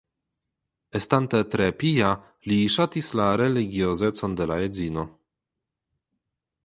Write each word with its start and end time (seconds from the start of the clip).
Estante 0.99 1.41
tre 1.55 1.67
pia 1.83 2.09
li 2.51 2.57
ŝatis 2.77 3.11
la 3.21 3.29
religiozecon 3.43 4.35
de 4.41 4.49
la 4.53 4.59
edzino. 4.71 5.05